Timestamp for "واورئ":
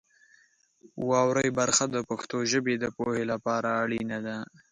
1.09-1.49